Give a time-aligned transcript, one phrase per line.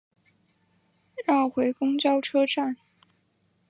[1.27, 2.75] 绕回公车站